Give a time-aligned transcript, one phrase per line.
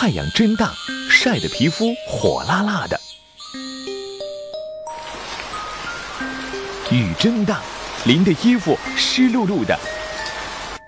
[0.00, 0.72] 太阳真大，
[1.10, 2.96] 晒得皮肤火辣辣的；
[6.90, 7.60] 雨真大，
[8.06, 9.78] 淋得衣服湿漉漉的。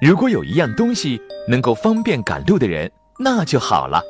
[0.00, 4.02] 如果有一样东西能够方便赶路的人，那就好了。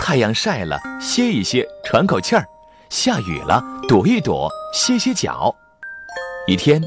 [0.00, 2.42] 太阳晒了，歇一歇，喘口气儿；
[2.90, 5.54] 下雨了，躲一躲，歇歇脚。
[6.48, 6.82] 一天，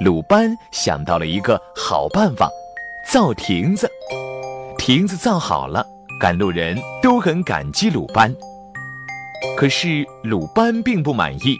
[0.00, 2.48] 鲁班想到了一个好办法：
[3.12, 3.86] 造亭子。
[4.78, 5.86] 亭子造好了。
[6.18, 8.34] 赶路人都很感激鲁班，
[9.56, 11.58] 可是鲁班并不满意。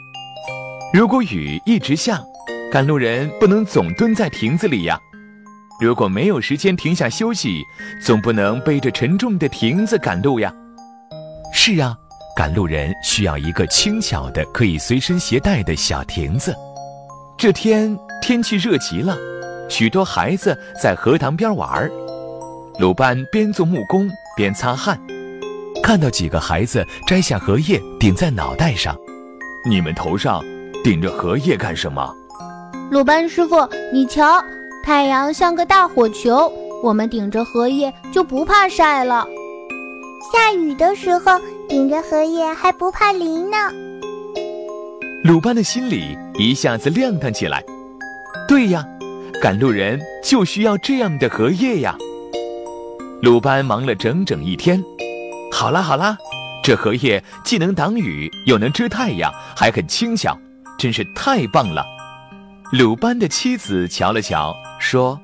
[0.93, 2.23] 如果雨一直下，
[2.71, 4.99] 赶路人不能总蹲在亭子里呀。
[5.81, 7.63] 如果没有时间停下休息，
[8.01, 10.55] 总不能背着沉重的亭子赶路呀。
[11.53, 11.97] 是啊，
[12.37, 16.55] 赶路人需要一个轻巧的、可以随身携带的小亭子。
[17.37, 19.19] 这天天气热极了，
[19.69, 21.91] 许多孩子在荷塘边玩儿。
[22.79, 24.09] 鲁班边做木工。
[24.37, 25.01] 边擦汗，
[25.83, 28.97] 看到几个孩子摘下荷叶顶在脑袋上，
[29.69, 30.43] 你们头上
[30.83, 32.15] 顶着荷叶干什么？
[32.91, 34.43] 鲁班师傅，你瞧，
[34.85, 39.27] 太阳像个大火球，我们顶着荷叶就不怕晒了。
[40.33, 43.57] 下雨的时候顶着荷叶还不怕淋呢。
[45.23, 47.65] 鲁班的心里一下子亮堂起来。
[48.47, 48.85] 对呀，
[49.41, 51.97] 赶路人就需要这样的荷叶呀。
[53.25, 54.85] 鲁班忙了整整一天，
[55.51, 56.15] 好啦好啦，
[56.63, 60.39] 这荷叶既能挡雨，又能遮太阳，还很轻巧，
[60.79, 61.83] 真是太棒了。
[62.71, 65.19] 鲁班的妻子瞧了瞧，说：“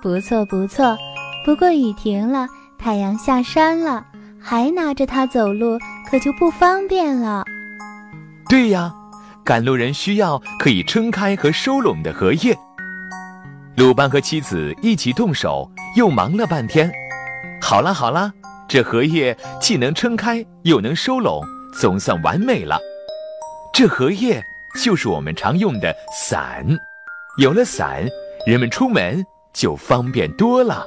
[0.00, 0.96] 不错不错，
[1.44, 2.46] 不过雨停了，
[2.78, 4.06] 太阳下山了，
[4.40, 7.44] 还拿着它走路，可就不方便了。”
[8.48, 8.94] 对呀，
[9.44, 12.56] 赶路人需要可以撑开和收拢的荷叶。
[13.74, 16.88] 鲁班和妻子一起动手，又忙了半天。
[17.62, 18.32] 好啦好啦，
[18.68, 21.40] 这荷叶既能撑开，又能收拢，
[21.78, 22.78] 总算完美了。
[23.72, 24.42] 这荷叶
[24.82, 25.94] 就是我们常用的
[26.28, 26.66] 伞。
[27.38, 28.04] 有了伞，
[28.44, 30.84] 人们出门就方便多了。